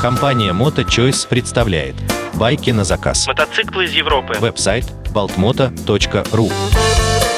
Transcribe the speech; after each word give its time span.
Компания 0.00 0.52
MotoChoice 0.52 1.26
представляет 1.26 1.96
байки 2.34 2.70
на 2.70 2.84
заказ. 2.84 3.26
Мотоциклы 3.26 3.86
из 3.86 3.92
Европы. 3.92 4.34
Веб-сайт 4.38 4.84
baltmoto.ru 5.12 6.52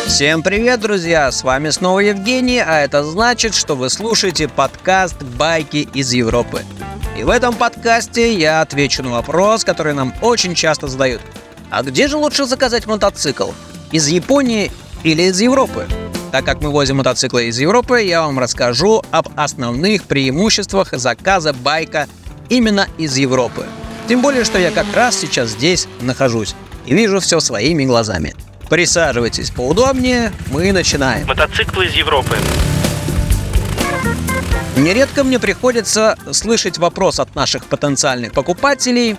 Всем 0.07 0.43
привет, 0.43 0.81
друзья! 0.81 1.33
С 1.33 1.43
вами 1.43 1.71
снова 1.71 2.01
Евгений, 2.01 2.59
а 2.59 2.81
это 2.81 3.03
значит, 3.03 3.55
что 3.55 3.77
вы 3.77 3.89
слушаете 3.89 4.47
подкаст 4.47 5.23
«Байки 5.23 5.89
из 5.95 6.13
Европы». 6.13 6.63
И 7.19 7.23
в 7.23 7.31
этом 7.31 7.55
подкасте 7.55 8.35
я 8.35 8.61
отвечу 8.61 9.03
на 9.03 9.11
вопрос, 9.11 9.65
который 9.65 9.95
нам 9.95 10.13
очень 10.21 10.55
часто 10.55 10.87
задают. 10.87 11.23
А 11.71 11.83
где 11.83 12.09
же 12.09 12.19
лучше 12.19 12.45
заказать 12.45 12.87
мотоцикл? 12.87 13.53
Из 13.91 14.07
Японии 14.09 14.71
или 15.03 15.23
из 15.23 15.41
Европы? 15.41 15.87
Так 16.35 16.45
как 16.45 16.61
мы 16.61 16.71
возим 16.71 16.97
мотоциклы 16.97 17.45
из 17.45 17.61
Европы, 17.61 18.03
я 18.03 18.23
вам 18.23 18.41
расскажу 18.41 19.05
об 19.13 19.29
основных 19.37 20.03
преимуществах 20.03 20.89
заказа 20.91 21.53
байка 21.53 22.09
именно 22.49 22.89
из 22.99 23.17
Европы. 23.17 23.67
Тем 24.09 24.21
более, 24.21 24.43
что 24.43 24.59
я 24.59 24.73
как 24.73 24.93
раз 24.95 25.17
сейчас 25.17 25.51
здесь 25.51 25.87
нахожусь 26.01 26.57
и 26.87 26.95
вижу 26.95 27.21
все 27.21 27.39
своими 27.39 27.85
глазами. 27.85 28.35
Присаживайтесь 28.69 29.53
поудобнее, 29.53 30.33
мы 30.51 30.73
начинаем. 30.73 31.25
Мотоциклы 31.29 31.87
из 31.87 31.95
Европы. 31.95 32.37
Нередко 34.77 35.23
мне 35.23 35.39
приходится 35.39 36.19
слышать 36.33 36.79
вопрос 36.79 37.21
от 37.21 37.33
наших 37.37 37.67
потенциальных 37.67 38.33
покупателей, 38.33 39.15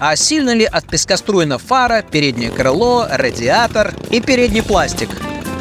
а 0.00 0.16
сильно 0.16 0.52
ли 0.52 0.64
от 0.64 0.84
пескоструена 0.88 1.58
фара, 1.58 2.02
переднее 2.02 2.50
крыло, 2.50 3.06
радиатор 3.08 3.94
и 4.10 4.20
передний 4.20 4.64
пластик? 4.64 5.10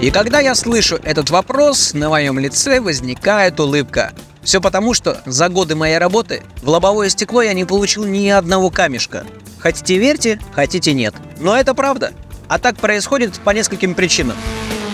И 0.02 0.12
когда 0.12 0.40
я 0.40 0.56
слышу 0.56 0.98
этот 1.04 1.30
вопрос, 1.30 1.94
на 1.94 2.08
моем 2.08 2.40
лице 2.40 2.80
возникает 2.80 3.60
улыбка. 3.60 4.14
Все 4.42 4.62
потому, 4.62 4.94
что 4.94 5.22
за 5.26 5.50
годы 5.50 5.76
моей 5.76 5.98
работы 5.98 6.42
в 6.62 6.70
лобовое 6.70 7.10
стекло 7.10 7.42
я 7.42 7.54
не 7.54 7.66
получил 7.66 8.06
ни 8.06 8.30
одного 8.30 8.70
камешка. 8.70 9.26
Хотите 9.58 9.98
верьте, 9.98 10.40
хотите 10.54 10.94
нет. 10.94 11.14
Но 11.40 11.58
это 11.58 11.74
правда. 11.74 12.14
А 12.48 12.60
так 12.60 12.78
происходит 12.78 13.38
по 13.42 13.50
нескольким 13.50 13.94
причинам. 13.94 14.38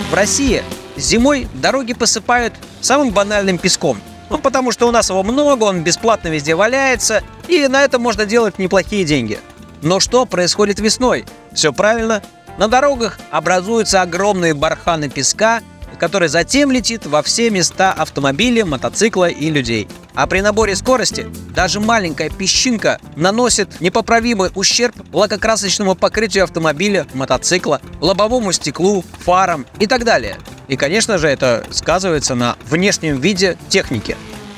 В 0.09 0.13
России 0.15 0.63
зимой 0.97 1.47
дороги 1.53 1.93
посыпают 1.93 2.55
самым 2.81 3.11
банальным 3.11 3.59
песком. 3.59 4.02
Ну, 4.31 4.39
потому 4.39 4.71
что 4.71 4.87
у 4.87 4.91
нас 4.91 5.11
его 5.11 5.21
много, 5.21 5.65
он 5.65 5.83
бесплатно 5.83 6.30
везде 6.30 6.55
валяется, 6.55 7.21
и 7.47 7.67
на 7.67 7.83
это 7.83 7.99
можно 7.99 8.25
делать 8.25 8.58
неплохие 8.58 9.05
деньги. 9.05 9.39
Но 9.83 9.99
что 9.99 10.25
происходит 10.25 10.80
весной? 10.80 11.25
Все 11.53 11.71
правильно. 11.71 12.23
На 12.58 12.70
дорогах 12.70 13.20
образуются 13.31 14.02
огромные 14.02 14.53
барханы 14.53 15.09
песка, 15.09 15.61
который 16.00 16.30
затем 16.30 16.72
летит 16.72 17.06
во 17.06 17.22
все 17.22 17.50
места 17.50 17.92
автомобиля, 17.92 18.66
мотоцикла 18.66 19.30
и 19.30 19.50
людей. 19.50 19.88
А 20.14 20.28
при 20.28 20.39
наборе 20.39 20.76
скорости 20.76 21.28
даже 21.53 21.81
маленькая 21.81 22.30
песчинка 22.30 23.00
наносит 23.17 23.81
непоправимый 23.81 24.52
ущерб 24.56 24.95
лакокрасочному 25.14 25.95
покрытию 25.95 26.45
автомобиля, 26.45 27.06
мотоцикла, 27.14 27.81
лобовому 28.00 28.53
стеклу, 28.53 29.03
фарам 29.20 29.66
и 29.80 29.88
так 29.88 30.06
далее. 30.06 30.38
И, 30.70 30.78
конечно 30.78 31.17
же, 31.17 31.28
это 31.28 31.66
сказывается 31.72 32.36
на 32.36 32.56
внешнем 32.70 33.20
виде 33.20 33.58
техники. 33.67 34.16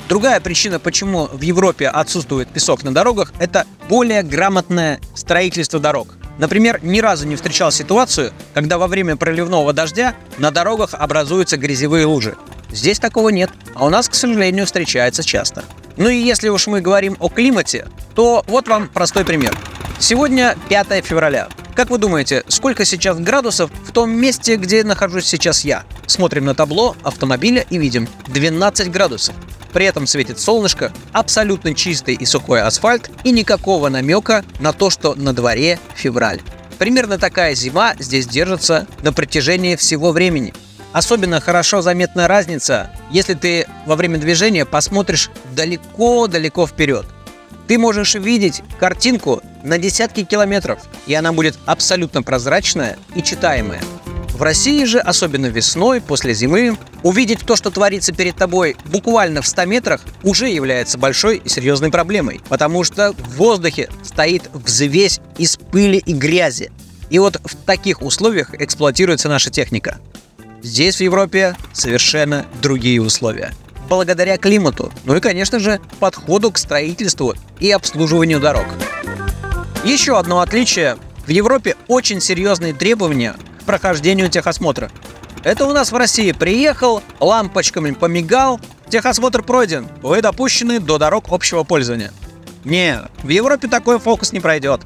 Другая 0.08 0.40
причина, 0.40 0.78
почему 0.78 1.26
в 1.26 1.40
Европе 1.42 1.88
отсутствует 1.88 2.48
песок 2.48 2.82
на 2.82 2.94
дорогах, 2.94 3.32
это 3.40 3.66
более 3.88 4.22
грамотное 4.22 5.00
строительство 5.14 5.80
дорог. 5.80 6.08
Например, 6.38 6.78
ни 6.82 7.00
разу 7.00 7.26
не 7.26 7.36
встречал 7.36 7.70
ситуацию, 7.70 8.32
когда 8.54 8.78
во 8.78 8.86
время 8.86 9.16
проливного 9.16 9.72
дождя 9.72 10.14
на 10.38 10.50
дорогах 10.50 10.94
образуются 10.94 11.56
грязевые 11.56 12.06
лужи. 12.06 12.36
Здесь 12.70 12.98
такого 12.98 13.30
нет, 13.30 13.50
а 13.74 13.86
у 13.86 13.90
нас, 13.90 14.08
к 14.08 14.14
сожалению, 14.14 14.66
встречается 14.66 15.24
часто. 15.24 15.64
Ну 15.96 16.08
и 16.08 16.16
если 16.16 16.48
уж 16.48 16.68
мы 16.68 16.80
говорим 16.80 17.16
о 17.18 17.28
климате, 17.28 17.88
то 18.14 18.44
вот 18.46 18.68
вам 18.68 18.88
простой 18.88 19.24
пример. 19.24 19.56
Сегодня 19.98 20.56
5 20.68 21.04
февраля. 21.04 21.48
Как 21.78 21.90
вы 21.90 21.98
думаете, 21.98 22.42
сколько 22.48 22.84
сейчас 22.84 23.20
градусов 23.20 23.70
в 23.84 23.92
том 23.92 24.10
месте, 24.10 24.56
где 24.56 24.82
нахожусь 24.82 25.26
сейчас 25.26 25.64
я? 25.64 25.84
Смотрим 26.06 26.44
на 26.44 26.56
табло 26.56 26.96
автомобиля 27.04 27.64
и 27.70 27.78
видим 27.78 28.08
12 28.26 28.90
градусов. 28.90 29.36
При 29.72 29.86
этом 29.86 30.04
светит 30.08 30.40
солнышко, 30.40 30.92
абсолютно 31.12 31.74
чистый 31.74 32.16
и 32.16 32.26
сухой 32.26 32.62
асфальт 32.62 33.12
и 33.22 33.30
никакого 33.30 33.90
намека 33.90 34.44
на 34.58 34.72
то, 34.72 34.90
что 34.90 35.14
на 35.14 35.32
дворе 35.32 35.78
февраль. 35.94 36.40
Примерно 36.78 37.16
такая 37.16 37.54
зима 37.54 37.94
здесь 37.96 38.26
держится 38.26 38.88
на 39.04 39.12
протяжении 39.12 39.76
всего 39.76 40.10
времени. 40.10 40.54
Особенно 40.92 41.40
хорошо 41.40 41.80
заметна 41.80 42.26
разница, 42.26 42.90
если 43.12 43.34
ты 43.34 43.68
во 43.86 43.94
время 43.94 44.18
движения 44.18 44.64
посмотришь 44.64 45.30
далеко-далеко 45.54 46.66
вперед. 46.66 47.06
Ты 47.68 47.78
можешь 47.78 48.16
видеть 48.16 48.62
картинку 48.80 49.42
на 49.68 49.78
десятки 49.78 50.24
километров, 50.24 50.80
и 51.06 51.14
она 51.14 51.32
будет 51.32 51.56
абсолютно 51.66 52.22
прозрачная 52.22 52.98
и 53.14 53.22
читаемая. 53.22 53.82
В 54.32 54.42
России 54.42 54.84
же, 54.84 54.98
особенно 55.00 55.46
весной, 55.46 56.00
после 56.00 56.32
зимы, 56.32 56.78
увидеть 57.02 57.40
то, 57.40 57.56
что 57.56 57.70
творится 57.70 58.12
перед 58.12 58.36
тобой 58.36 58.76
буквально 58.86 59.42
в 59.42 59.46
100 59.48 59.64
метрах, 59.64 60.00
уже 60.22 60.48
является 60.48 60.96
большой 60.96 61.38
и 61.38 61.48
серьезной 61.48 61.90
проблемой, 61.90 62.40
потому 62.48 62.84
что 62.84 63.12
в 63.12 63.36
воздухе 63.36 63.90
стоит 64.04 64.48
взвесь 64.52 65.20
из 65.38 65.56
пыли 65.56 65.98
и 65.98 66.12
грязи. 66.12 66.70
И 67.10 67.18
вот 67.18 67.40
в 67.44 67.56
таких 67.56 68.00
условиях 68.00 68.54
эксплуатируется 68.54 69.28
наша 69.28 69.50
техника. 69.50 69.98
Здесь, 70.62 70.96
в 70.96 71.00
Европе, 71.00 71.56
совершенно 71.72 72.46
другие 72.62 73.02
условия. 73.02 73.52
Благодаря 73.88 74.36
климату, 74.36 74.92
ну 75.04 75.16
и, 75.16 75.20
конечно 75.20 75.58
же, 75.58 75.80
подходу 75.98 76.52
к 76.52 76.58
строительству 76.58 77.34
и 77.58 77.70
обслуживанию 77.70 78.38
дорог. 78.38 78.66
Еще 79.84 80.18
одно 80.18 80.40
отличие. 80.40 80.96
В 81.26 81.30
Европе 81.30 81.76
очень 81.86 82.20
серьезные 82.20 82.74
требования 82.74 83.36
прохождению 83.64 84.28
техосмотра. 84.28 84.90
Это 85.44 85.66
у 85.66 85.72
нас 85.72 85.92
в 85.92 85.96
России 85.96 86.32
приехал, 86.32 87.02
лампочками 87.20 87.92
помигал, 87.92 88.60
техосмотр 88.88 89.42
пройден, 89.42 89.86
вы 90.02 90.20
допущены 90.20 90.80
до 90.80 90.98
дорог 90.98 91.26
общего 91.28 91.62
пользования. 91.62 92.12
Не, 92.64 93.02
в 93.22 93.28
Европе 93.28 93.68
такой 93.68 94.00
фокус 94.00 94.32
не 94.32 94.40
пройдет. 94.40 94.80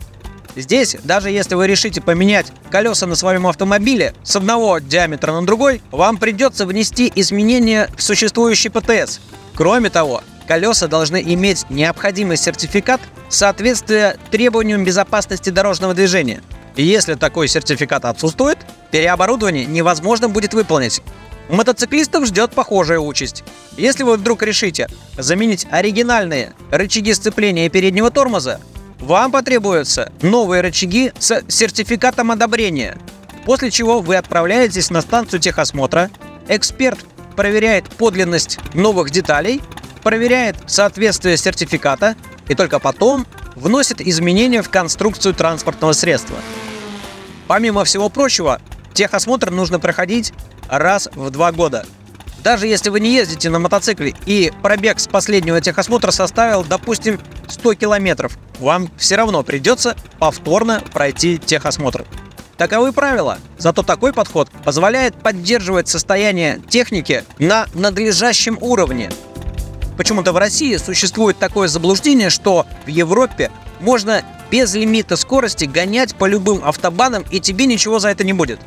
Здесь, 0.57 0.97
даже 1.05 1.31
если 1.31 1.55
вы 1.55 1.67
решите 1.67 2.03
поменять 2.03 2.53
колеса 2.71 3.07
на 3.07 3.15
своем 3.15 3.47
автомобиле 3.47 4.15
с 4.23 4.37
одного 4.37 4.79
диаметра 4.79 5.33
на 5.33 5.47
другой, 5.47 5.81
вам 5.91 6.19
придется 6.19 6.67
внести 6.67 7.11
изменения 7.15 7.89
в 7.97 8.03
существующий 8.03 8.69
ПТС. 8.69 9.21
Кроме 9.55 9.89
того, 9.89 10.23
колеса 10.47 10.89
должны 10.89 11.23
иметь 11.23 11.65
необходимый 11.71 12.37
сертификат 12.37 13.01
соответствия 13.35 14.17
требованиям 14.31 14.85
безопасности 14.85 15.51
дорожного 15.51 15.95
движения– 15.95 16.43
и 16.77 16.83
если 16.83 17.15
такой 17.15 17.49
сертификат 17.49 18.05
отсутствует, 18.05 18.59
переоборудование 18.91 19.67
невозможно 19.67 20.29
будет 20.29 20.55
выполнить. 20.55 21.03
Мотоциклистов 21.49 22.27
ждет 22.27 22.53
похожая 22.53 22.99
участь. 22.99 23.45
Если 23.77 24.05
вы 24.05 24.17
вдруг 24.17 24.43
решите 24.43 24.89
заменить 25.19 25.67
оригинальные 25.71 26.55
рычаги 26.71 27.13
сцепления 27.13 27.69
переднего 27.69 28.11
тормоза, 28.11 28.61
вам 29.01 29.33
потребуются 29.33 30.13
новые 30.23 30.63
рычаги 30.63 31.13
с 31.19 31.43
сертификатом 31.49 32.31
одобрения, 32.31 32.97
после 33.45 33.71
чего 33.71 34.01
вы 34.01 34.17
отправляетесь 34.17 34.91
на 34.91 35.03
станцию 35.03 35.41
техосмотра, 35.41 36.11
эксперт 36.49 37.01
проверяет 37.37 37.89
подлинность 37.89 38.59
новых 38.73 39.11
деталей, 39.11 39.61
проверяет 40.03 40.57
соответствие 40.67 41.37
сертификата 41.37 42.15
и 42.49 42.55
только 42.55 42.79
потом 42.79 43.27
вносит 43.55 44.01
изменения 44.01 44.63
в 44.63 44.71
конструкцию 44.71 45.35
транспортного 45.35 45.93
средства. 45.93 46.37
Помимо 47.47 47.85
всего 47.85 48.09
прочего, 48.09 48.61
техосмотр 48.95 49.51
нужно 49.51 49.79
проходить 49.79 50.33
раз 50.69 51.09
в 51.15 51.31
два 51.31 51.53
года. 51.53 51.85
Даже 52.43 52.67
если 52.67 52.91
вы 52.91 52.99
не 53.01 53.15
ездите 53.15 53.51
на 53.51 53.59
мотоцикле 53.61 54.15
и 54.27 54.53
пробег 54.63 54.99
с 54.99 55.07
последнего 55.07 55.61
техосмотра 55.61 56.11
составил, 56.11 56.65
допустим, 56.65 57.21
100 57.49 57.75
километров, 57.75 58.37
вам 58.59 58.91
все 58.97 59.17
равно 59.17 59.43
придется 59.45 59.97
повторно 60.19 60.83
пройти 60.93 61.39
техосмотр. 61.39 62.05
Таковы 62.57 62.93
правила. 62.93 63.39
Зато 63.59 63.83
такой 63.83 64.13
подход 64.13 64.51
позволяет 64.65 65.15
поддерживать 65.15 65.89
состояние 65.89 66.61
техники 66.69 67.25
на 67.39 67.67
надлежащем 67.75 68.59
уровне, 68.61 69.11
Почему-то 69.97 70.33
в 70.33 70.37
России 70.37 70.77
существует 70.77 71.39
такое 71.39 71.69
заблуждение, 71.69 72.31
что 72.31 72.67
в 72.87 72.89
Европе 72.89 73.51
можно 73.81 74.23
без 74.51 74.75
лимита 74.75 75.17
скорости 75.17 75.65
гонять 75.65 76.15
по 76.15 76.27
любым 76.27 76.65
автобанам 76.65 77.25
и 77.31 77.41
тебе 77.41 77.67
ничего 77.67 77.99
за 77.99 78.09
это 78.09 78.25
не 78.25 78.33
будет. 78.33 78.61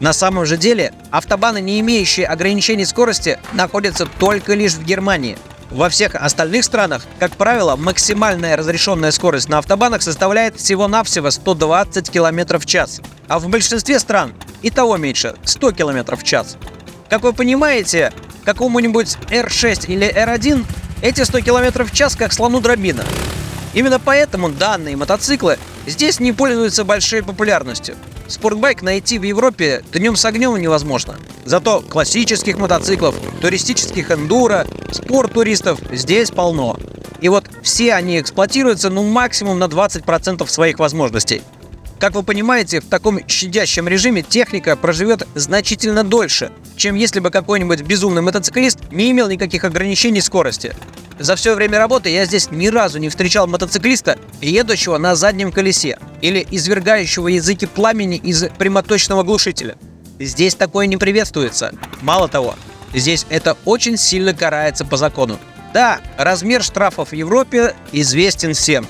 На 0.00 0.12
самом 0.12 0.46
же 0.46 0.56
деле, 0.56 0.92
автобаны, 1.10 1.60
не 1.60 1.78
имеющие 1.80 2.26
ограничений 2.26 2.84
скорости, 2.84 3.38
находятся 3.52 4.06
только 4.18 4.54
лишь 4.54 4.74
в 4.74 4.84
Германии. 4.84 5.38
Во 5.70 5.88
всех 5.88 6.16
остальных 6.16 6.64
странах, 6.64 7.04
как 7.18 7.32
правило, 7.36 7.76
максимальная 7.76 8.56
разрешенная 8.56 9.10
скорость 9.10 9.48
на 9.48 9.58
автобанах 9.58 10.02
составляет 10.02 10.56
всего-навсего 10.56 11.30
120 11.30 12.10
км 12.10 12.58
в 12.58 12.66
час. 12.66 13.00
А 13.28 13.38
в 13.38 13.48
большинстве 13.48 13.98
стран 13.98 14.34
и 14.60 14.70
того 14.70 14.96
меньше– 14.96 15.34
100 15.44 15.72
км 15.72 16.16
в 16.16 16.24
час. 16.24 16.58
Как 17.12 17.24
вы 17.24 17.34
понимаете, 17.34 18.10
какому-нибудь 18.46 19.18
R6 19.28 19.84
или 19.88 20.10
R1 20.10 20.64
Эти 21.02 21.22
100 21.22 21.42
км 21.42 21.84
в 21.84 21.92
час 21.92 22.16
как 22.16 22.32
слону 22.32 22.62
дробина. 22.62 23.04
Именно 23.74 24.00
поэтому 24.00 24.48
данные 24.48 24.96
мотоциклы 24.96 25.58
здесь 25.86 26.20
не 26.20 26.32
пользуются 26.32 26.84
большой 26.84 27.22
популярностью. 27.22 27.96
Спортбайк 28.28 28.80
найти 28.80 29.18
в 29.18 29.24
Европе 29.24 29.84
днем 29.92 30.16
с 30.16 30.24
огнем 30.24 30.56
невозможно. 30.56 31.16
Зато 31.44 31.82
классических 31.82 32.56
мотоциклов, 32.56 33.14
туристических 33.42 34.10
эндуро, 34.10 34.66
спорт-туристов 34.90 35.80
здесь 35.92 36.30
полно. 36.30 36.78
И 37.20 37.28
вот 37.28 37.44
все 37.62 37.92
они 37.92 38.20
эксплуатируются 38.20 38.88
ну 38.88 39.02
максимум 39.02 39.58
на 39.58 39.64
20% 39.64 40.46
своих 40.46 40.78
возможностей. 40.78 41.42
Как 42.02 42.14
вы 42.14 42.24
понимаете, 42.24 42.80
в 42.80 42.86
таком 42.86 43.20
щадящем 43.28 43.86
режиме 43.86 44.22
техника 44.22 44.74
проживет 44.74 45.28
значительно 45.36 46.02
дольше, 46.02 46.50
чем 46.74 46.96
если 46.96 47.20
бы 47.20 47.30
какой-нибудь 47.30 47.82
безумный 47.82 48.22
мотоциклист 48.22 48.90
не 48.90 49.12
имел 49.12 49.28
никаких 49.28 49.62
ограничений 49.62 50.20
скорости. 50.20 50.74
За 51.20 51.36
все 51.36 51.54
время 51.54 51.78
работы 51.78 52.08
я 52.08 52.24
здесь 52.24 52.50
ни 52.50 52.66
разу 52.66 52.98
не 52.98 53.08
встречал 53.08 53.46
мотоциклиста, 53.46 54.18
едущего 54.40 54.98
на 54.98 55.14
заднем 55.14 55.52
колесе 55.52 55.96
или 56.20 56.44
извергающего 56.50 57.28
языки 57.28 57.66
пламени 57.66 58.16
из 58.16 58.46
прямоточного 58.58 59.22
глушителя. 59.22 59.76
Здесь 60.18 60.56
такое 60.56 60.86
не 60.86 60.96
приветствуется. 60.96 61.72
Мало 62.00 62.26
того, 62.26 62.56
здесь 62.92 63.26
это 63.30 63.56
очень 63.64 63.96
сильно 63.96 64.34
карается 64.34 64.84
по 64.84 64.96
закону. 64.96 65.38
Да, 65.72 66.00
размер 66.18 66.64
штрафов 66.64 67.10
в 67.10 67.14
Европе 67.14 67.76
известен 67.92 68.54
всем. 68.54 68.88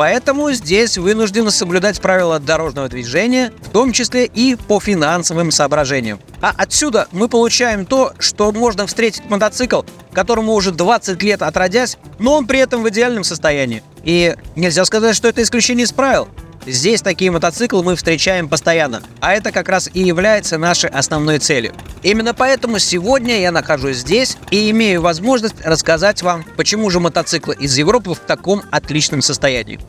Поэтому 0.00 0.50
здесь 0.52 0.96
вынуждены 0.96 1.50
соблюдать 1.50 2.00
правила 2.00 2.38
дорожного 2.38 2.88
движения, 2.88 3.52
в 3.60 3.68
том 3.68 3.92
числе 3.92 4.24
и 4.24 4.54
по 4.54 4.80
финансовым 4.80 5.50
соображениям. 5.50 6.18
А 6.40 6.54
отсюда 6.56 7.06
мы 7.12 7.28
получаем 7.28 7.84
то, 7.84 8.14
что 8.18 8.50
можно 8.50 8.86
встретить 8.86 9.28
мотоцикл, 9.28 9.82
которому 10.14 10.54
уже 10.54 10.70
20 10.70 11.22
лет 11.22 11.42
отродясь, 11.42 11.98
но 12.18 12.32
он 12.36 12.46
при 12.46 12.60
этом 12.60 12.82
в 12.82 12.88
идеальном 12.88 13.24
состоянии. 13.24 13.82
И 14.02 14.34
нельзя 14.56 14.86
сказать, 14.86 15.14
что 15.14 15.28
это 15.28 15.42
исключение 15.42 15.84
из 15.84 15.92
правил. 15.92 16.28
Здесь 16.66 17.00
такие 17.00 17.30
мотоциклы 17.30 17.82
мы 17.82 17.96
встречаем 17.96 18.48
постоянно, 18.48 19.02
а 19.20 19.32
это 19.32 19.50
как 19.50 19.68
раз 19.70 19.88
и 19.94 20.02
является 20.02 20.58
нашей 20.58 20.90
основной 20.90 21.38
целью. 21.38 21.72
Именно 22.02 22.34
поэтому 22.34 22.78
сегодня 22.78 23.40
я 23.40 23.50
нахожусь 23.50 23.98
здесь 23.98 24.36
и 24.50 24.70
имею 24.70 25.00
возможность 25.00 25.54
рассказать 25.64 26.22
вам, 26.22 26.44
почему 26.56 26.90
же 26.90 27.00
мотоциклы 27.00 27.56
из 27.58 27.78
Европы 27.78 28.12
в 28.12 28.18
таком 28.18 28.62
отличном 28.70 29.22
состоянии. 29.22 29.80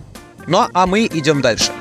Ну 0.47 0.65
а 0.73 0.87
мы 0.87 1.07
идем 1.07 1.41
дальше. 1.41 1.71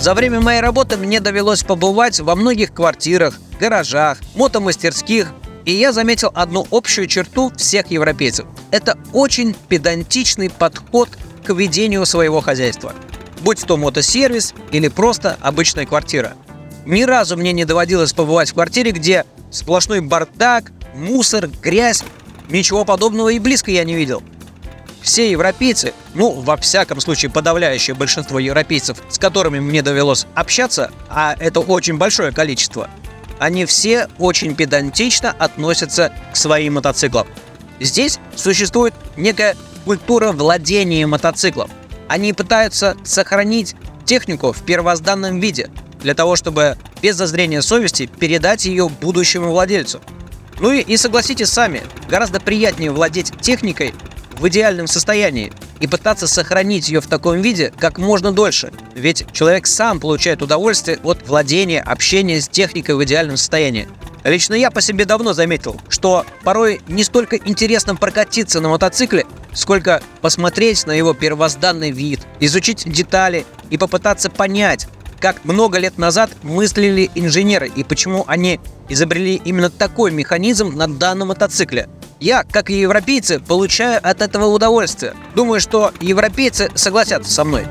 За 0.00 0.14
время 0.14 0.40
моей 0.40 0.60
работы 0.60 0.96
мне 0.96 1.20
довелось 1.20 1.62
побывать 1.62 2.18
во 2.20 2.34
многих 2.34 2.72
квартирах, 2.72 3.38
гаражах, 3.60 4.18
мотомастерских, 4.36 5.32
и 5.66 5.72
я 5.72 5.92
заметил 5.92 6.30
одну 6.34 6.66
общую 6.70 7.08
черту 7.08 7.52
всех 7.56 7.90
европейцев. 7.90 8.46
Это 8.70 8.96
очень 9.12 9.54
педантичный 9.68 10.48
подход 10.48 11.10
к 11.44 11.52
ведению 11.52 12.06
своего 12.06 12.40
хозяйства– 12.40 12.94
будь 13.40 13.64
то 13.64 13.76
мотосервис 13.76 14.54
или 14.72 14.88
просто 14.88 15.36
обычная 15.40 15.86
квартира. 15.86 16.34
Ни 16.84 17.02
разу 17.02 17.36
мне 17.36 17.52
не 17.52 17.64
доводилось 17.64 18.12
побывать 18.12 18.50
в 18.50 18.54
квартире, 18.54 18.92
где 18.92 19.24
сплошной 19.50 20.00
бардак, 20.00 20.72
мусор, 20.94 21.48
грязь. 21.48 22.02
Ничего 22.48 22.84
подобного 22.84 23.28
и 23.28 23.38
близко 23.38 23.70
я 23.70 23.84
не 23.84 23.94
видел. 23.94 24.22
Все 25.02 25.30
европейцы, 25.30 25.94
ну, 26.14 26.30
во 26.32 26.56
всяком 26.56 27.00
случае, 27.00 27.30
подавляющее 27.30 27.94
большинство 27.94 28.38
европейцев, 28.38 28.98
с 29.08 29.18
которыми 29.18 29.60
мне 29.60 29.82
довелось 29.82 30.26
общаться, 30.34 30.90
а 31.08 31.36
это 31.38 31.60
очень 31.60 31.98
большое 31.98 32.32
количество, 32.32 32.90
они 33.38 33.64
все 33.64 34.08
очень 34.18 34.54
педантично 34.54 35.34
относятся 35.38 36.12
к 36.32 36.36
своим 36.36 36.74
мотоциклам. 36.74 37.26
Здесь 37.80 38.18
существует 38.34 38.94
некая 39.16 39.56
культура 39.84 40.32
владения 40.32 41.06
мотоциклом. 41.06 41.70
Они 42.08 42.32
пытаются 42.32 42.96
сохранить 43.04 43.76
технику 44.04 44.52
в 44.52 44.62
первозданном 44.62 45.40
виде, 45.40 45.70
для 46.00 46.14
того, 46.14 46.36
чтобы 46.36 46.76
без 47.02 47.16
зазрения 47.16 47.60
совести 47.60 48.06
передать 48.06 48.64
ее 48.64 48.88
будущему 48.88 49.50
владельцу. 49.50 50.00
Ну 50.60 50.72
и, 50.72 50.80
и 50.80 50.96
согласитесь 50.96 51.50
сами, 51.50 51.82
гораздо 52.08 52.40
приятнее 52.40 52.90
владеть 52.90 53.32
техникой 53.40 53.94
в 54.38 54.48
идеальном 54.48 54.86
состоянии 54.86 55.52
и 55.80 55.86
пытаться 55.86 56.26
сохранить 56.26 56.88
ее 56.88 57.00
в 57.00 57.06
таком 57.06 57.40
виде 57.40 57.72
как 57.78 57.98
можно 57.98 58.32
дольше. 58.32 58.72
Ведь 58.94 59.26
человек 59.32 59.66
сам 59.66 60.00
получает 60.00 60.42
удовольствие 60.42 60.98
от 61.02 61.26
владения, 61.28 61.80
общения 61.80 62.40
с 62.40 62.48
техникой 62.48 62.96
в 62.96 63.04
идеальном 63.04 63.36
состоянии. 63.36 63.88
Лично 64.24 64.54
я 64.54 64.70
по 64.70 64.80
себе 64.80 65.04
давно 65.04 65.32
заметил, 65.32 65.80
что 65.88 66.26
порой 66.44 66.80
не 66.88 67.04
столько 67.04 67.36
интересно 67.36 67.96
прокатиться 67.96 68.60
на 68.60 68.68
мотоцикле, 68.68 69.26
сколько 69.52 70.02
посмотреть 70.20 70.86
на 70.86 70.92
его 70.92 71.14
первозданный 71.14 71.90
вид, 71.90 72.20
изучить 72.40 72.90
детали 72.90 73.46
и 73.70 73.78
попытаться 73.78 74.30
понять, 74.30 74.88
как 75.20 75.44
много 75.44 75.78
лет 75.78 75.98
назад 75.98 76.30
мыслили 76.42 77.10
инженеры 77.14 77.68
и 77.74 77.84
почему 77.84 78.24
они 78.26 78.60
изобрели 78.88 79.40
именно 79.44 79.70
такой 79.70 80.10
механизм 80.10 80.76
на 80.76 80.88
данном 80.88 81.28
мотоцикле. 81.28 81.88
Я, 82.20 82.42
как 82.42 82.70
и 82.70 82.80
европейцы, 82.80 83.38
получаю 83.38 84.00
от 84.02 84.22
этого 84.22 84.46
удовольствие. 84.46 85.14
Думаю, 85.34 85.60
что 85.60 85.92
европейцы 86.00 86.70
согласятся 86.74 87.32
со 87.32 87.44
мной. 87.44 87.66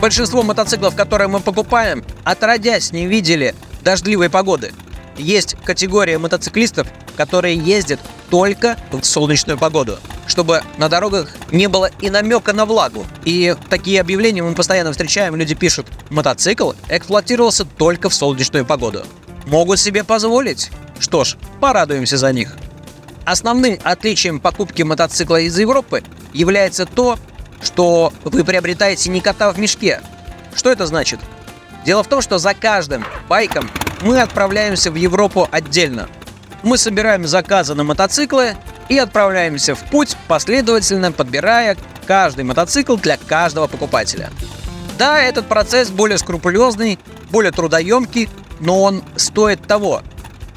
Большинство 0.00 0.42
мотоциклов, 0.42 0.96
которые 0.96 1.28
мы 1.28 1.40
покупаем, 1.40 2.04
отродясь 2.24 2.92
не 2.92 3.06
видели 3.06 3.54
дождливой 3.82 4.28
погоды. 4.28 4.72
Есть 5.18 5.56
категория 5.64 6.18
мотоциклистов, 6.18 6.86
которые 7.16 7.56
ездят 7.56 8.00
только 8.30 8.76
в 8.90 9.02
солнечную 9.04 9.58
погоду, 9.58 9.98
чтобы 10.26 10.62
на 10.78 10.88
дорогах 10.88 11.30
не 11.50 11.68
было 11.68 11.90
и 12.00 12.10
намека 12.10 12.52
на 12.52 12.66
влагу. 12.66 13.06
И 13.24 13.54
такие 13.70 14.00
объявления 14.00 14.42
мы 14.42 14.54
постоянно 14.54 14.92
встречаем, 14.92 15.36
люди 15.36 15.54
пишут, 15.54 15.86
мотоцикл 16.10 16.72
эксплуатировался 16.88 17.64
только 17.64 18.08
в 18.08 18.14
солнечную 18.14 18.66
погоду. 18.66 19.04
Могут 19.46 19.78
себе 19.78 20.04
позволить? 20.04 20.70
Что 20.98 21.24
ж, 21.24 21.36
порадуемся 21.60 22.16
за 22.16 22.32
них. 22.32 22.56
Основным 23.24 23.78
отличием 23.82 24.40
покупки 24.40 24.82
мотоцикла 24.82 25.40
из 25.40 25.58
Европы 25.58 26.02
является 26.32 26.86
то, 26.86 27.18
что 27.62 28.12
вы 28.24 28.44
приобретаете 28.44 29.10
не 29.10 29.20
кота 29.20 29.52
в 29.52 29.58
мешке. 29.58 30.00
Что 30.54 30.70
это 30.70 30.86
значит? 30.86 31.20
Дело 31.86 32.02
в 32.02 32.08
том, 32.08 32.20
что 32.20 32.38
за 32.38 32.52
каждым 32.52 33.04
байком 33.28 33.70
мы 34.02 34.20
отправляемся 34.20 34.90
в 34.90 34.96
Европу 34.96 35.48
отдельно. 35.50 36.08
Мы 36.64 36.78
собираем 36.78 37.26
заказы 37.26 37.74
на 37.74 37.84
мотоциклы 37.84 38.56
и 38.88 38.98
отправляемся 38.98 39.76
в 39.76 39.84
путь, 39.90 40.16
последовательно 40.26 41.12
подбирая 41.12 41.76
каждый 42.06 42.44
мотоцикл 42.44 42.96
для 42.96 43.16
каждого 43.16 43.68
покупателя. 43.68 44.30
Да, 44.98 45.22
этот 45.22 45.46
процесс 45.46 45.90
более 45.90 46.18
скрупулезный, 46.18 46.98
более 47.30 47.52
трудоемкий, 47.52 48.28
но 48.58 48.82
он 48.82 49.04
стоит 49.14 49.62
того. 49.62 50.02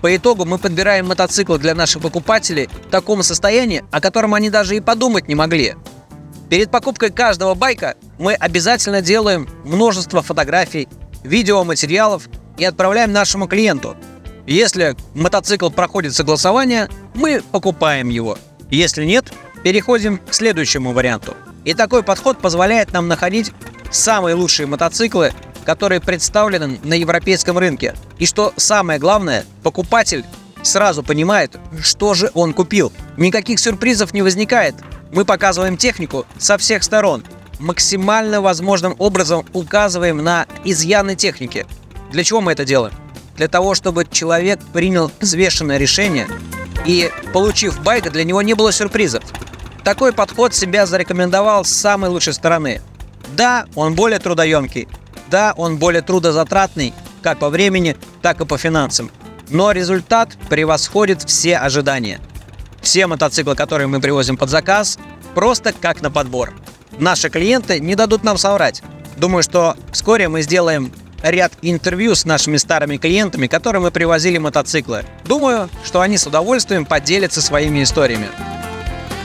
По 0.01 0.15
итогу 0.15 0.45
мы 0.45 0.57
подбираем 0.57 1.07
мотоцикл 1.07 1.57
для 1.57 1.75
наших 1.75 2.01
покупателей 2.01 2.69
в 2.87 2.89
таком 2.89 3.21
состоянии, 3.21 3.83
о 3.91 4.01
котором 4.01 4.33
они 4.33 4.49
даже 4.49 4.75
и 4.75 4.79
подумать 4.79 5.27
не 5.27 5.35
могли. 5.35 5.75
Перед 6.49 6.71
покупкой 6.71 7.11
каждого 7.11 7.53
байка 7.53 7.95
мы 8.17 8.33
обязательно 8.33 9.01
делаем 9.01 9.47
множество 9.65 10.23
фотографий, 10.23 10.87
видеоматериалов 11.23 12.29
и 12.57 12.65
отправляем 12.65 13.11
нашему 13.11 13.47
клиенту. 13.47 13.95
Если 14.45 14.95
мотоцикл 15.13 15.69
проходит 15.69 16.15
согласование, 16.15 16.89
мы 17.13 17.41
покупаем 17.51 18.09
его. 18.09 18.37
Если 18.69 19.05
нет, 19.05 19.31
переходим 19.63 20.17
к 20.17 20.33
следующему 20.33 20.91
варианту. 20.91 21.35
И 21.65 21.73
такой 21.73 22.03
подход 22.03 22.39
позволяет 22.39 22.93
нам 22.93 23.07
находить 23.07 23.51
самые 23.91 24.35
лучшие 24.35 24.65
мотоциклы, 24.67 25.33
которые 25.65 26.01
представлены 26.01 26.79
на 26.83 26.95
европейском 26.95 27.57
рынке. 27.57 27.95
И 28.17 28.25
что 28.25 28.53
самое 28.57 28.99
главное, 28.99 29.45
покупатель 29.61 30.25
сразу 30.63 31.03
понимает, 31.03 31.57
что 31.81 32.13
же 32.13 32.31
он 32.33 32.53
купил. 32.53 32.91
Никаких 33.17 33.59
сюрпризов 33.59 34.13
не 34.13 34.21
возникает. 34.21 34.75
Мы 35.11 35.25
показываем 35.25 35.77
технику 35.77 36.25
со 36.37 36.57
всех 36.57 36.83
сторон. 36.83 37.23
Максимально 37.59 38.41
возможным 38.41 38.95
образом 38.99 39.45
указываем 39.53 40.17
на 40.17 40.47
изъяны 40.63 41.15
техники. 41.15 41.67
Для 42.11 42.23
чего 42.23 42.39
мы 42.39 42.53
это 42.53 42.63
делаем? 42.63 42.93
Для 43.35 43.49
того, 43.49 43.75
чтобы 43.75 44.05
человек 44.09 44.59
принял 44.73 45.11
взвешенное 45.19 45.77
решение 45.77 46.27
и, 46.85 47.11
получив 47.33 47.81
байк, 47.83 48.09
для 48.11 48.23
него 48.23 48.41
не 48.41 48.53
было 48.53 48.71
сюрпризов. 48.71 49.23
Такой 49.83 50.13
подход 50.13 50.53
себя 50.53 50.85
зарекомендовал 50.85 51.65
с 51.65 51.69
самой 51.69 52.09
лучшей 52.09 52.33
стороны. 52.33 52.81
Да, 53.35 53.65
он 53.75 53.93
более 53.93 54.19
трудоемкий. 54.19 54.87
Да, 55.29 55.53
он 55.57 55.77
более 55.77 56.01
трудозатратный, 56.01 56.93
как 57.21 57.39
по 57.39 57.49
времени, 57.49 57.97
так 58.21 58.41
и 58.41 58.45
по 58.45 58.57
финансам. 58.57 59.11
Но 59.49 59.71
результат 59.71 60.37
превосходит 60.49 61.23
все 61.23 61.57
ожидания. 61.57 62.19
Все 62.81 63.07
мотоциклы, 63.07 63.55
которые 63.55 63.87
мы 63.87 63.99
привозим 63.99 64.37
под 64.37 64.49
заказ, 64.49 64.97
просто 65.35 65.73
как 65.73 66.01
на 66.01 66.09
подбор. 66.09 66.53
Наши 66.99 67.29
клиенты 67.29 67.79
не 67.79 67.95
дадут 67.95 68.23
нам 68.23 68.37
соврать. 68.37 68.83
Думаю, 69.15 69.41
что 69.41 69.77
вскоре 69.91 70.27
мы 70.27 70.41
сделаем 70.41 70.91
ряд 71.23 71.53
интервью 71.61 72.13
с 72.13 72.25
нашими 72.25 72.57
старыми 72.57 72.97
клиентами, 72.97 73.47
которым 73.47 73.83
мы 73.83 73.91
привозили 73.91 74.37
мотоциклы. 74.37 75.05
Думаю, 75.25 75.69
что 75.85 76.01
они 76.01 76.17
с 76.17 76.27
удовольствием 76.27 76.85
поделятся 76.85 77.41
своими 77.41 77.83
историями. 77.83 78.27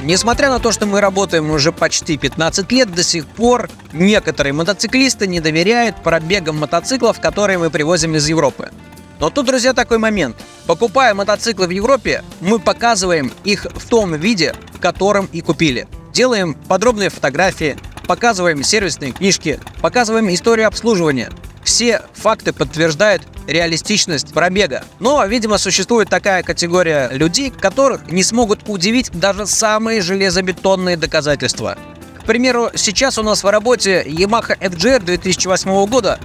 Несмотря 0.04 0.50
на 0.50 0.60
то, 0.60 0.70
что 0.70 0.86
мы 0.86 1.00
работаем 1.00 1.50
уже 1.50 1.72
почти 1.72 2.16
15 2.16 2.70
лет, 2.70 2.94
до 2.94 3.02
сих 3.02 3.26
пор 3.26 3.70
некоторые 3.92 4.52
мотоциклисты 4.52 5.26
не 5.26 5.40
доверяют 5.40 5.96
пробегам 5.96 6.58
мотоциклов, 6.58 7.20
которые 7.20 7.58
мы 7.58 7.70
привозим 7.70 8.14
из 8.14 8.28
Европы. 8.28 8.70
Но 9.18 9.30
тут, 9.30 9.46
друзья, 9.46 9.72
такой 9.72 9.98
момент. 9.98 10.36
Покупая 10.66 11.14
мотоциклы 11.14 11.66
в 11.66 11.70
Европе, 11.70 12.22
мы 12.40 12.58
показываем 12.58 13.32
их 13.44 13.66
в 13.74 13.88
том 13.88 14.14
виде, 14.14 14.54
в 14.74 14.80
котором 14.80 15.26
и 15.32 15.40
купили. 15.40 15.88
Делаем 16.14 16.54
подробные 16.54 17.10
фотографии, 17.10 17.76
показываем 18.06 18.62
сервисные 18.62 19.10
книжки, 19.10 19.58
показываем 19.82 20.32
историю 20.32 20.68
обслуживания. 20.68 21.28
Все 21.64 22.02
факты 22.12 22.52
подтверждают 22.52 23.24
реалистичность 23.48 24.32
пробега. 24.32 24.84
Но, 25.00 25.24
видимо, 25.26 25.58
существует 25.58 26.08
такая 26.08 26.44
категория 26.44 27.08
людей, 27.10 27.50
которых 27.50 28.12
не 28.12 28.22
смогут 28.22 28.60
удивить 28.68 29.10
даже 29.10 29.44
самые 29.46 30.02
железобетонные 30.02 30.96
доказательства. 30.96 31.76
К 32.22 32.26
примеру, 32.26 32.70
сейчас 32.76 33.18
у 33.18 33.24
нас 33.24 33.42
в 33.42 33.50
работе 33.50 34.04
Yamaha 34.06 34.56
FGR 34.56 35.02
2008 35.02 35.86
года, 35.86 36.20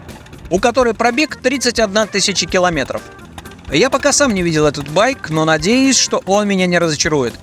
у 0.52 0.60
которой 0.60 0.94
пробег 0.94 1.38
31 1.42 2.08
тысяча 2.10 2.46
километров. 2.46 3.02
Я 3.72 3.90
пока 3.90 4.12
сам 4.12 4.36
не 4.36 4.44
видел 4.44 4.68
этот 4.68 4.88
байк, 4.90 5.32
но 5.32 5.46
надеюсь, 5.46 5.98
что 5.98 6.22
он 6.28 6.48
меня 6.48 6.68
не 6.68 6.78
разочарует. 6.78 7.34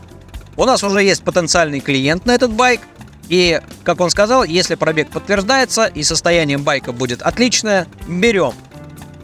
У 0.56 0.64
нас 0.64 0.82
уже 0.82 1.02
есть 1.02 1.22
потенциальный 1.22 1.80
клиент 1.80 2.25
на 2.26 2.32
этот 2.32 2.52
байк, 2.52 2.80
и, 3.28 3.60
как 3.84 4.00
он 4.00 4.10
сказал, 4.10 4.44
если 4.44 4.75
пробег 4.75 5.10
подтверждается 5.10 5.86
и 5.86 6.02
состояние 6.02 6.58
байка 6.58 6.92
будет 6.92 7.22
отличное, 7.22 7.86
берем. 8.06 8.54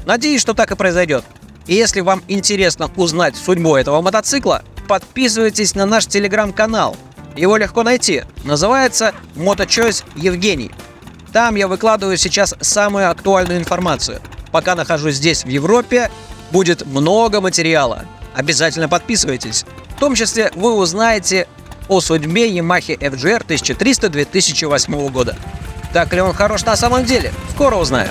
Надеюсь, 0.04 0.40
что 0.40 0.54
так 0.54 0.72
и 0.72 0.76
произойдет. 0.76 1.24
И 1.66 1.74
если 1.74 2.00
вам 2.00 2.22
интересно 2.28 2.90
узнать 2.96 3.36
судьбу 3.36 3.76
этого 3.76 4.02
мотоцикла, 4.02 4.62
подписывайтесь 4.88 5.74
на 5.74 5.86
наш 5.86 6.06
телеграм-канал. 6.06 6.96
Его 7.36 7.56
легко 7.56 7.82
найти. 7.82 8.24
Называется 8.44 9.14
«Моточойс 9.36 10.04
Евгений». 10.16 10.72
Там 11.32 11.54
я 11.54 11.66
выкладываю 11.66 12.18
сейчас 12.18 12.54
самую 12.60 13.10
актуальную 13.10 13.58
информацию. 13.58 14.20
Пока 14.50 14.74
нахожусь 14.74 15.14
здесь, 15.14 15.44
в 15.44 15.48
Европе, 15.48 16.10
будет 16.50 16.84
много 16.84 17.40
материала. 17.40 18.04
Обязательно 18.34 18.88
подписывайтесь. 18.88 19.64
Том 20.02 20.16
числе 20.16 20.50
вы 20.56 20.74
узнаете 20.74 21.46
о 21.86 22.00
судьбе 22.00 22.50
Yamaha 22.50 22.98
FGR 22.98 23.44
1300 23.44 24.08
2008 24.08 25.08
года. 25.10 25.36
Так 25.92 26.12
ли 26.12 26.20
он 26.20 26.32
хорош 26.32 26.64
на 26.64 26.74
самом 26.74 27.04
деле? 27.04 27.32
Скоро 27.52 27.76
узнаем. 27.76 28.10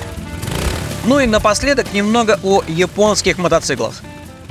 Ну 1.03 1.19
и 1.19 1.27
напоследок 1.27 1.91
немного 1.91 2.39
о 2.43 2.63
японских 2.65 3.37
мотоциклах. 3.37 3.95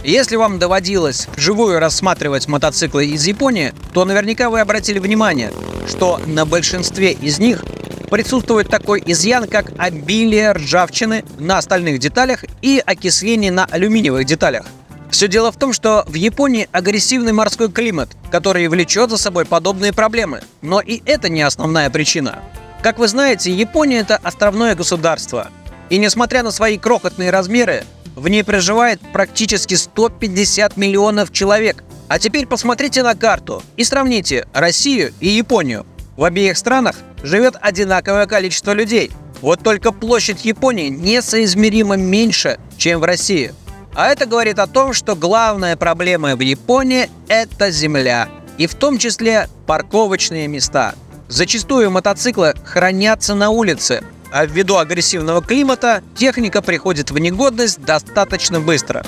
Если 0.05 0.37
вам 0.37 0.59
доводилось 0.59 1.29
вживую 1.35 1.79
рассматривать 1.81 2.47
мотоциклы 2.47 3.07
из 3.07 3.27
Японии, 3.27 3.73
то 3.95 4.05
наверняка 4.05 4.51
вы 4.51 4.61
обратили 4.61 4.99
внимание, 4.99 5.51
что 5.89 6.21
на 6.27 6.45
большинстве 6.45 7.13
из 7.13 7.39
них 7.39 7.65
присутствует 8.11 8.69
такой 8.69 9.03
изъян, 9.07 9.49
как 9.49 9.73
обилие 9.79 10.53
ржавчины 10.53 11.25
на 11.39 11.57
остальных 11.57 12.01
деталях 12.01 12.45
и 12.61 12.83
окисление 12.85 13.51
на 13.51 13.65
алюминиевых 13.65 14.27
деталях. 14.27 14.67
Все 15.11 15.29
дело 15.29 15.51
в 15.51 15.57
том, 15.57 15.73
что 15.73 16.05
в 16.07 16.15
Японии 16.15 16.69
агрессивный 16.73 17.33
морской 17.33 17.71
климат, 17.71 18.11
который 18.31 18.69
влечет 18.69 19.11
за 19.11 19.19
собой 19.19 19.45
подобные 19.45 19.93
проблемы. 19.93 20.43
Но 20.63 20.81
и 20.81 21.03
это 21.05 21.29
не 21.29 21.43
основная 21.43 21.91
причина. 21.91 22.39
Как 22.83 22.99
вы 22.99 23.09
знаете, 23.09 23.53
Япония 23.53 23.99
это 23.99 24.17
островное 24.17 24.75
государство. 24.75 25.49
И 25.91 25.99
несмотря 25.99 26.43
на 26.43 26.51
свои 26.53 26.79
крохотные 26.79 27.31
размеры, 27.31 27.85
в 28.15 28.29
ней 28.29 28.45
проживает 28.45 29.01
практически 29.13 29.75
150 29.75 30.77
миллионов 30.77 31.33
человек. 31.33 31.85
А 32.09 32.19
теперь 32.19 32.47
посмотрите 32.47 33.03
на 33.03 33.15
карту 33.15 33.63
и 33.77 33.85
сравните 33.85 34.47
Россию 34.53 35.13
и 35.21 35.29
Японию. 35.29 35.87
В 36.17 36.25
обеих 36.25 36.57
странах 36.57 36.97
живет 37.23 37.57
одинаковое 37.61 38.27
количество 38.27 38.73
людей. 38.73 39.11
Вот 39.43 39.63
только 39.63 39.91
площадь 39.93 40.45
Японии 40.45 40.89
несоизмеримо 40.89 41.97
меньше, 41.97 42.59
чем 42.77 43.01
в 43.01 43.05
России. 43.05 43.55
А 43.95 44.09
это 44.09 44.27
говорит 44.27 44.59
о 44.59 44.67
том, 44.67 44.93
что 44.93 45.17
главная 45.17 45.77
проблема 45.77 46.37
в 46.37 46.41
Японии– 46.41 47.11
это 47.29 47.71
земля. 47.71 48.29
И 48.57 48.67
в 48.67 48.75
том 48.75 48.99
числе 48.99 49.49
парковочные 49.67 50.47
места. 50.47 50.95
Зачастую 51.29 51.91
мотоциклы 51.91 52.55
хранятся 52.65 53.35
на 53.35 53.51
улице, 53.51 54.03
а 54.33 54.47
ввиду 54.47 54.77
агрессивного 54.77 55.43
климата 55.43 56.03
техника 56.17 56.63
приходит 56.63 57.11
в 57.11 57.19
негодность 57.19 57.81
достаточно 57.81 58.61
быстро. 58.61 59.05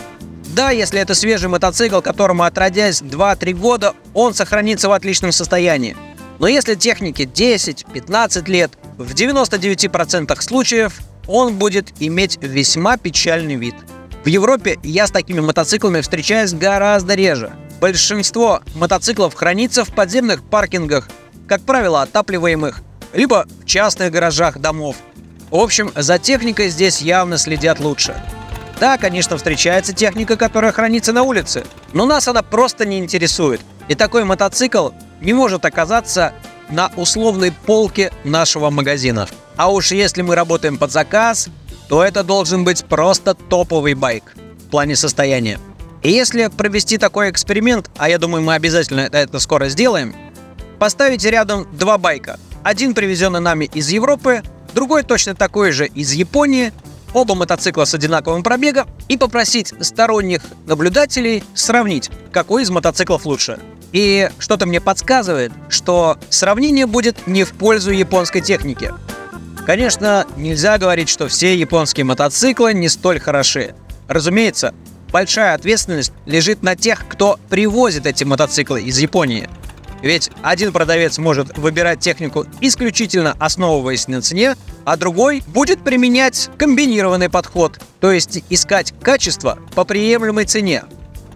Да, 0.55 0.71
если 0.71 1.01
это 1.01 1.15
свежий 1.15 1.49
мотоцикл, 1.49 2.01
которому 2.01 2.43
отродясь 2.43 3.03
2-3 3.03 3.55
года, 3.55 3.95
он 4.15 4.35
сохранится 4.35 4.89
в 4.89 4.93
отличном 4.93 5.33
состоянии. 5.33 5.97
Но 6.39 6.47
если 6.49 6.75
технике 6.75 7.25
10-15 7.25 8.51
лет, 8.51 8.73
в 8.99 9.15
99% 9.15 10.41
случаев 10.43 11.01
он 11.27 11.55
будет 11.57 11.93
иметь 12.01 12.39
весьма 12.43 12.97
печальный 12.97 13.55
вид. 13.55 13.75
В 14.25 14.29
Европе 14.29 14.79
я 14.85 15.09
с 15.09 15.11
такими 15.11 15.41
мотоциклами 15.41 16.01
встречаюсь 16.01 16.53
гораздо 16.53 17.15
реже. 17.15 17.53
Большинство 17.81 18.61
мотоциклов 18.77 19.35
хранится 19.35 19.85
в 19.85 19.93
подземных 19.93 20.45
паркингах, 20.45 21.09
как 21.49 21.63
правило, 21.63 22.03
отапливаемых, 22.03 22.83
либо 23.13 23.47
в 23.63 23.67
частных 23.67 24.13
гаражах 24.13 24.59
домов. 24.59 24.95
В 25.51 25.57
общем, 25.57 25.91
за 25.97 26.21
техникой 26.21 26.69
здесь 26.69 27.01
явно 27.01 27.37
следят 27.37 27.81
лучше. 27.81 28.15
Да, 28.79 28.97
конечно, 28.97 29.37
встречается 29.37 29.93
техника, 29.93 30.37
которая 30.37 30.71
хранится 30.71 31.13
на 31.13 31.25
улице, 31.25 31.65
но 31.93 32.07
нас 32.07 32.29
она 32.29 32.43
просто 32.43 32.87
не 32.87 33.01
интересует. 33.01 33.61
И 33.89 33.97
такой 33.97 34.23
мотоцикл 34.23 34.91
не 35.21 35.33
может 35.33 35.65
оказаться 35.65 36.33
на 36.71 36.93
условной 36.97 37.51
полке 37.51 38.13
нашего 38.23 38.71
магазина. 38.71 39.29
А 39.57 39.73
уж 39.73 39.91
если 39.91 40.23
мы 40.23 40.37
работаем 40.37 40.79
под 40.79 40.93
заказ, 40.93 41.49
то 41.93 42.03
это 42.03 42.25
должен 42.25 42.65
быть 42.65 42.87
просто 42.87 43.35
топовый 43.35 43.93
байк 43.93 44.33
в 44.67 44.71
плане 44.71 44.97
состояния. 44.97 45.61
И 46.03 46.11
если 46.11 46.47
провести 46.47 46.97
такой 46.97 47.31
эксперимент, 47.31 47.91
а 47.99 48.09
я 48.09 48.17
думаю, 48.17 48.43
мы 48.43 48.55
обязательно 48.55 49.11
это 49.13 49.39
скоро 49.39 49.69
сделаем, 49.69 50.17
поставить 50.79 51.23
рядом 51.23 51.69
два 51.77 51.99
байка. 51.99 52.41
Один 52.63 52.95
привезенный 52.95 53.41
нами 53.41 53.67
из 53.75 53.91
Европы, 53.91 54.41
другой 54.73 55.03
точно 55.03 55.35
такой 55.35 55.71
же 55.73 55.87
из 55.87 56.13
Японии, 56.13 56.73
оба 57.13 57.35
мотоцикла 57.35 57.85
с 57.85 57.93
одинаковым 57.93 58.43
пробегом, 58.43 58.89
и 59.09 59.19
попросить 59.19 59.75
сторонних 59.81 60.41
наблюдателей 60.65 61.45
сравнить, 61.53 62.11
какой 62.33 62.63
из 62.63 62.71
мотоциклов 62.71 63.27
лучше. 63.27 63.59
И 63.93 64.31
что-то 64.39 64.65
мне 64.65 64.81
подсказывает, 64.81 65.53
что 65.69 66.17
сравнение 66.31 66.87
будет 66.87 67.27
не 67.27 67.45
в 67.45 67.53
пользу 67.53 67.91
японской 67.91 68.41
техники. 68.41 68.95
Конечно, 69.67 70.27
нельзя 70.37 70.77
говорить, 70.77 71.09
что 71.09 71.29
все 71.29 71.55
японские 71.57 72.05
мотоциклы 72.05 72.75
не 72.75 72.89
столь 72.89 73.21
хороши. 73.21 73.75
Разумеется, 74.09 74.75
большая 75.13 75.55
ответственность 75.55 76.13
лежит 76.27 76.63
на 76.63 76.75
тех, 76.75 77.07
кто 77.09 77.39
привозит 77.49 78.07
эти 78.07 78.25
мотоциклы 78.25 78.83
из 78.83 78.99
Японии. 78.99 79.49
Ведь 80.03 80.33
один 80.43 80.73
продавец 80.73 81.19
может 81.19 81.57
выбирать 81.57 82.01
технику 82.01 82.45
исключительно 82.61 83.37
основываясь 83.39 84.09
на 84.09 84.21
цене, 84.21 84.57
а 84.85 84.97
другой 84.97 85.45
будет 85.47 85.85
применять 85.85 86.51
комбинированный 86.59 87.29
подход, 87.29 87.79
то 88.01 88.11
есть 88.11 88.43
искать 88.51 88.93
качество 89.01 89.61
по 89.77 89.85
приемлемой 89.85 90.45
цене. 90.45 90.83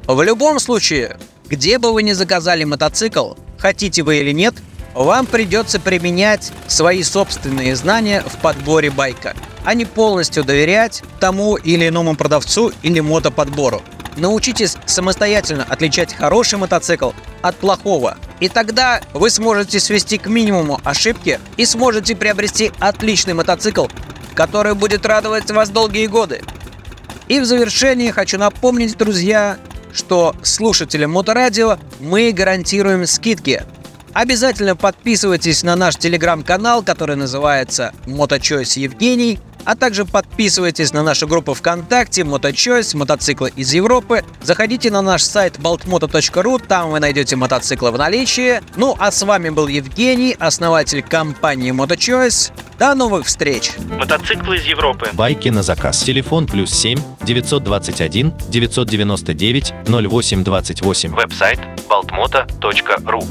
В 0.09 0.21
любом 0.23 0.59
случае, 0.59 1.17
где 1.49 1.79
бы 1.79 1.93
вы 1.93 2.03
ни 2.03 2.11
заказали 2.11 2.65
мотоцикл, 2.65 3.35
хотите 3.57 4.03
вы 4.03 4.19
или 4.19 4.33
нет, 4.33 4.57
вам 5.05 5.27
придется 5.27 5.79
применять 5.79 6.53
свои 6.67 7.03
собственные 7.03 7.77
знания 7.77 8.23
в 8.27 8.39
подборе 8.39 8.91
байка, 8.91 9.35
а 9.65 9.75
не 9.75 9.85
полностью 9.85 10.43
доверять 10.43 11.03
тому 11.21 11.57
или 11.57 11.89
иному 11.89 12.17
продавцу 12.17 12.73
или 12.83 13.01
мотоподбору. 13.01 13.83
Научитесь 14.17 14.77
самостоятельно 14.87 15.67
отличать 15.69 16.15
хороший 16.15 16.59
мотоцикл 16.59 17.11
от 17.43 17.57
плохого. 17.57 18.17
И 18.41 18.49
тогда 18.49 19.03
вы 19.13 19.29
сможете 19.29 19.79
свести 19.79 20.17
к 20.17 20.27
минимуму 20.27 20.81
ошибки 20.85 21.39
и 21.59 21.67
сможете 21.67 22.17
приобрести 22.17 22.73
отличный 22.79 23.35
мотоцикл, 23.35 23.87
который 24.35 24.75
будет 24.75 25.05
радовать 25.05 25.51
вас 25.51 25.69
долгие 25.69 26.07
годы. 26.07 26.43
И 27.29 27.41
в 27.41 27.45
завершении 27.45 28.11
хочу 28.11 28.39
напомнить, 28.39 28.97
друзья, 28.97 29.59
что 29.93 30.35
слушателям 30.43 31.13
Моторадио 31.13 31.79
мы 32.01 32.33
гарантируем 32.33 33.07
скидки. 33.07 33.65
Обязательно 34.17 34.77
подписывайтесь 34.77 35.63
на 35.63 35.77
наш 35.77 35.97
телеграм-канал, 35.97 36.83
который 36.83 37.17
называется 37.17 37.93
Моточойс 38.07 38.79
Евгений, 38.79 39.39
а 39.67 39.77
также 39.77 40.07
подписывайтесь 40.07 40.95
на 40.95 41.03
нашу 41.03 41.29
группу 41.29 41.53
ВКонтакте 41.53 42.25
Моточойс, 42.25 42.95
мотоциклы 42.95 43.53
из 43.55 43.75
Европы. 43.75 44.25
Заходите 44.41 44.91
на 44.91 45.03
наш 45.03 45.23
сайт 45.23 45.59
baltmoto.ru, 45.59 46.67
там 46.67 46.93
вы 46.93 47.01
найдете 47.01 47.37
мотоциклы 47.37 47.91
в 47.91 47.99
наличии. 47.99 48.63
Ну 48.77 48.97
а 48.99 49.11
с 49.11 49.21
вами 49.23 49.51
был 49.51 49.67
Евгений, 49.67 50.35
основатель 50.39 51.03
компании 51.03 51.73
Моточойс. 51.73 52.53
До 52.79 52.95
новых 52.95 53.27
встреч! 53.27 53.73
Мотоциклы 53.99 54.57
из 54.57 54.65
Европы. 54.65 55.11
Байки 55.13 55.51
на 55.51 55.63
заказ. 55.63 56.01
Телефон 56.01 56.47
плюс 56.47 56.71
7 56.71 56.99
921 57.21 58.33
999 58.49 59.75
0828. 59.87 61.15
Веб-сайт 61.15 61.61
baltmoto.ru 61.87 63.23